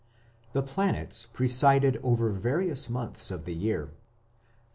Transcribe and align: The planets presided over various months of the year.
The 0.53 0.63
planets 0.63 1.27
presided 1.31 1.99
over 2.01 2.31
various 2.31 2.89
months 2.89 3.29
of 3.29 3.45
the 3.45 3.53
year. 3.53 3.91